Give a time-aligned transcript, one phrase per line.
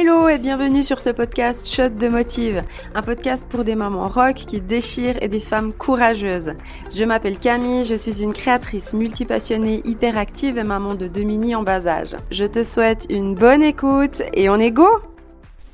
[0.00, 2.62] Hello et bienvenue sur ce podcast Shot de Motive,
[2.94, 6.52] un podcast pour des mamans rock qui déchirent et des femmes courageuses.
[6.94, 11.64] Je m'appelle Camille, je suis une créatrice multipassionnée, hyperactive et maman de deux mini en
[11.64, 12.14] bas âge.
[12.30, 14.86] Je te souhaite une bonne écoute et on est go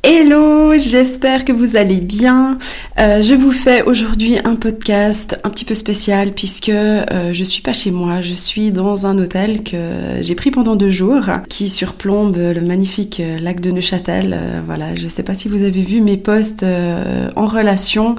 [0.07, 2.59] Hello, j'espère que vous allez bien.
[2.99, 7.63] Euh, je vous fais aujourd'hui un podcast un petit peu spécial puisque euh, je suis
[7.63, 11.71] pas chez moi, je suis dans un hôtel que j'ai pris pendant deux jours qui
[11.71, 14.37] surplombe le magnifique lac de Neuchâtel.
[14.39, 18.17] Euh, voilà, je sais pas si vous avez vu mes posts euh, en relation,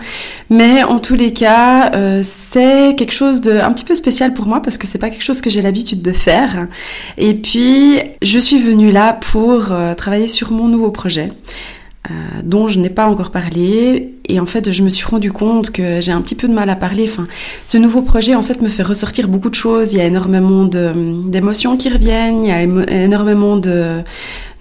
[0.49, 4.47] mais en tous les cas, euh, c'est quelque chose de un petit peu spécial pour
[4.47, 6.67] moi parce que c'est pas quelque chose que j'ai l'habitude de faire.
[7.19, 11.29] Et puis, je suis venue là pour travailler sur mon nouveau projet.
[12.09, 14.13] Euh, dont je n'ai pas encore parlé.
[14.27, 16.69] Et en fait, je me suis rendu compte que j'ai un petit peu de mal
[16.69, 17.05] à parler.
[17.07, 17.27] Enfin,
[17.65, 19.93] ce nouveau projet, en fait, me fait ressortir beaucoup de choses.
[19.93, 22.43] Il y a énormément d'émotions qui reviennent.
[22.43, 24.03] Il y a énormément de,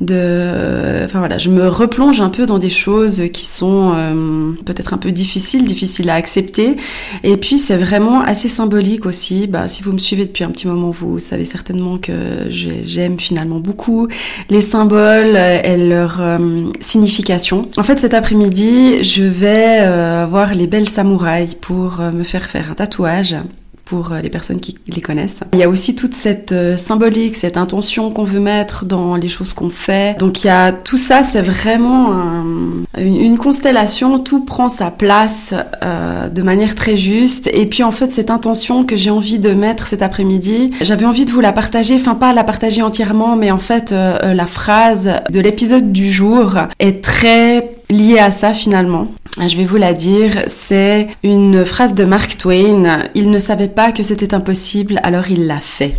[0.00, 4.92] de, enfin voilà, je me replonge un peu dans des choses qui sont euh, peut-être
[4.92, 6.76] un peu difficiles, difficiles à accepter.
[7.22, 9.46] Et puis c'est vraiment assez symbolique aussi.
[9.46, 13.60] Bah, si vous me suivez depuis un petit moment, vous savez certainement que j'aime finalement
[13.60, 14.08] beaucoup
[14.50, 16.38] les symboles et leur euh,
[16.80, 17.68] signification.
[17.76, 22.70] En fait, cet après-midi, je vais euh, voir les belles samouraïs pour me faire faire
[22.70, 23.36] un tatouage
[23.84, 25.40] pour euh, les personnes qui les connaissent.
[25.52, 29.28] Il y a aussi toute cette euh, symbolique, cette intention qu'on veut mettre dans les
[29.28, 30.18] choses qu'on fait.
[30.18, 32.12] Donc il y a tout ça, c'est vraiment
[32.96, 37.48] une, constellation, tout prend sa place euh, de manière très juste.
[37.52, 41.24] Et puis en fait cette intention que j'ai envie de mettre cet après-midi, j'avais envie
[41.24, 45.40] de vous la partager, enfin pas la partager entièrement, mais en fait la phrase de
[45.40, 49.08] l'épisode du jour est très liée à ça finalement.
[49.36, 53.00] Je vais vous la dire, c'est une phrase de Mark Twain.
[53.14, 55.94] Il ne savait pas que c'était impossible, alors il l'a fait.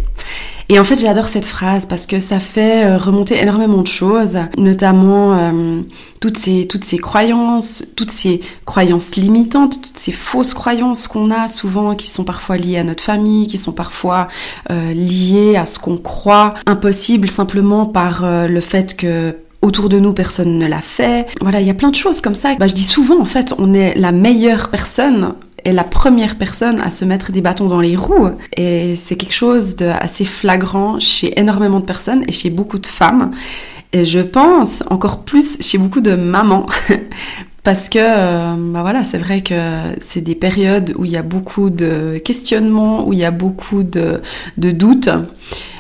[0.68, 4.38] Et en fait, j'adore cette phrase parce que ça fait euh, remonter énormément de choses,
[4.58, 5.82] notamment euh,
[6.20, 11.48] toutes ces toutes ces croyances, toutes ces croyances limitantes, toutes ces fausses croyances qu'on a
[11.48, 14.28] souvent, qui sont parfois liées à notre famille, qui sont parfois
[14.72, 19.36] euh, liées à ce qu'on croit impossible simplement par le fait que
[19.66, 21.26] autour de nous, personne ne l'a fait.
[21.42, 22.54] Voilà, il y a plein de choses comme ça.
[22.56, 25.34] Bah, je dis souvent, en fait, on est la meilleure personne
[25.66, 28.30] et la première personne à se mettre des bâtons dans les roues.
[28.56, 33.32] Et c'est quelque chose d'assez flagrant chez énormément de personnes et chez beaucoup de femmes.
[33.92, 36.68] Et je pense encore plus chez beaucoup de mamans.
[37.64, 39.56] Parce que, euh, bah voilà, c'est vrai que
[40.00, 43.82] c'est des périodes où il y a beaucoup de questionnements, où il y a beaucoup
[43.82, 44.22] de
[44.58, 45.10] doutes.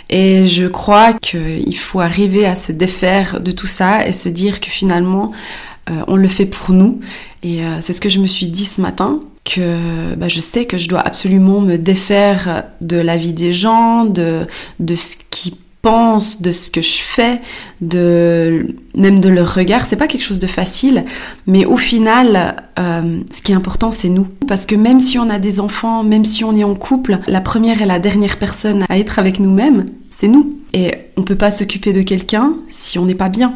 [0.09, 4.59] Et je crois qu'il faut arriver à se défaire de tout ça et se dire
[4.59, 5.31] que finalement,
[5.89, 6.99] euh, on le fait pour nous.
[7.43, 10.65] Et euh, c'est ce que je me suis dit ce matin, que bah, je sais
[10.65, 14.47] que je dois absolument me défaire de la vie des gens, de,
[14.79, 15.57] de ce qui
[16.41, 17.41] de ce que je fais,
[17.79, 19.85] de même de leur regard.
[19.85, 21.05] C'est pas quelque chose de facile,
[21.45, 24.27] mais au final, euh, ce qui est important, c'est nous.
[24.47, 27.39] Parce que même si on a des enfants, même si on est en couple, la
[27.39, 29.85] première et la dernière personne à être avec nous-mêmes,
[30.17, 30.59] c'est nous.
[30.73, 33.55] Et on peut pas s'occuper de quelqu'un si on n'est pas bien.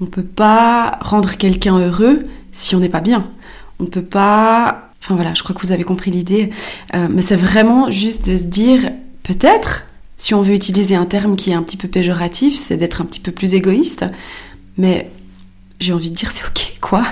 [0.00, 3.26] On peut pas rendre quelqu'un heureux si on n'est pas bien.
[3.80, 4.90] On peut pas.
[5.02, 6.48] Enfin voilà, je crois que vous avez compris l'idée.
[6.94, 8.90] Euh, mais c'est vraiment juste de se dire,
[9.24, 9.85] peut-être
[10.16, 13.04] si on veut utiliser un terme qui est un petit peu péjoratif, c'est d'être un
[13.04, 14.04] petit peu plus égoïste.
[14.78, 15.10] Mais
[15.78, 17.04] j'ai envie de dire c'est ok quoi.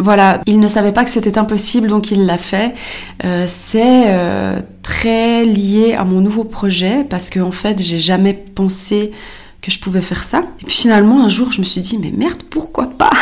[0.00, 2.74] voilà, il ne savait pas que c'était impossible donc il l'a fait.
[3.24, 8.34] Euh, c'est euh, très lié à mon nouveau projet parce qu'en en fait j'ai jamais
[8.34, 9.12] pensé
[9.62, 10.44] que je pouvais faire ça.
[10.60, 13.12] Et puis finalement un jour je me suis dit mais merde pourquoi pas?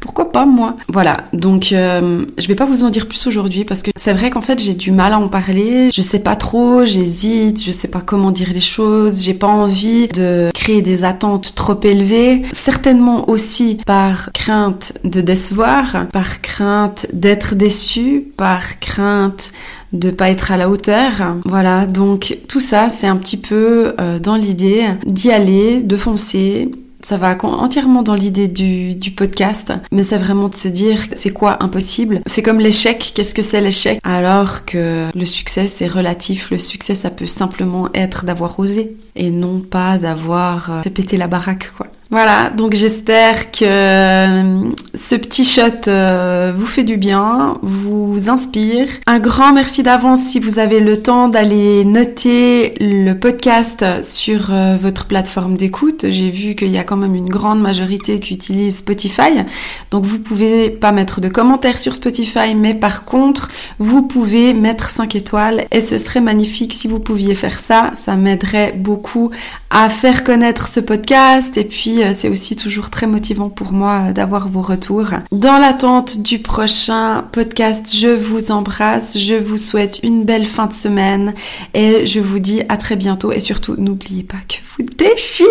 [0.00, 3.82] Pourquoi pas moi Voilà, donc euh, je vais pas vous en dire plus aujourd'hui parce
[3.82, 6.84] que c'est vrai qu'en fait j'ai du mal à en parler, je sais pas trop,
[6.84, 11.54] j'hésite, je sais pas comment dire les choses, j'ai pas envie de créer des attentes
[11.54, 19.52] trop élevées, certainement aussi par crainte de décevoir, par crainte d'être déçu, par crainte
[19.94, 21.36] de pas être à la hauteur.
[21.44, 26.70] Voilà, donc tout ça, c'est un petit peu euh, dans l'idée d'y aller, de foncer,
[27.04, 31.62] ça va entièrement dans l'idée du, podcast, mais c'est vraiment de se dire c'est quoi
[31.62, 32.20] impossible?
[32.26, 34.00] C'est comme l'échec, qu'est-ce que c'est l'échec?
[34.02, 39.30] Alors que le succès c'est relatif, le succès ça peut simplement être d'avoir osé et
[39.30, 41.86] non pas d'avoir euh, fait péter la baraque quoi.
[42.14, 44.62] Voilà, donc j'espère que euh,
[44.94, 48.86] ce petit shot euh, vous fait du bien, vous inspire.
[49.08, 54.76] Un grand merci d'avance si vous avez le temps d'aller noter le podcast sur euh,
[54.76, 56.06] votre plateforme d'écoute.
[56.08, 59.42] J'ai vu qu'il y a quand même une grande majorité qui utilise Spotify.
[59.90, 63.50] Donc vous pouvez pas mettre de commentaires sur Spotify, mais par contre,
[63.80, 67.90] vous pouvez mettre 5 étoiles et ce serait magnifique si vous pouviez faire ça.
[67.96, 69.32] Ça m'aiderait beaucoup
[69.70, 74.48] à faire connaître ce podcast et puis c'est aussi toujours très motivant pour moi d'avoir
[74.48, 75.10] vos retours.
[75.32, 80.72] Dans l'attente du prochain podcast, je vous embrasse, je vous souhaite une belle fin de
[80.72, 81.34] semaine
[81.72, 85.48] et je vous dis à très bientôt et surtout n'oubliez pas que vous déchirez.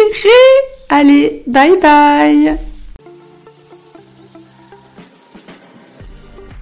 [0.90, 2.73] Allez, bye bye